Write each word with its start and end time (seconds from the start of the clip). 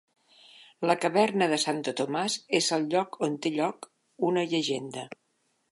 La 0.91 0.95
caverna 1.03 1.47
de 1.51 1.59
Santo 1.65 1.93
Tomás 2.01 2.39
és 2.61 2.71
el 2.79 2.89
lloc 2.95 3.21
on 3.29 3.37
té 3.45 3.53
lloc 3.59 3.91
una 4.31 4.49
llegenda. 4.55 5.07